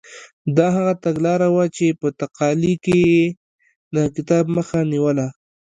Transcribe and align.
دا 0.57 0.67
هغه 0.77 0.93
تګلاره 1.03 1.47
وه 1.55 1.65
چې 1.75 1.85
په 1.99 2.07
تقالي 2.21 2.73
کې 2.83 2.97
یې 3.11 3.23
د 3.93 3.97
کتاب 4.15 4.45
مخه 4.55 4.79
نیوله. 4.91 5.27